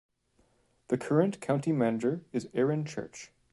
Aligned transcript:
The 0.87 0.97
current 0.97 1.41
County 1.41 1.71
Manager 1.71 2.25
is 2.33 2.49
Aaron 2.55 2.85
Church. 2.85 3.31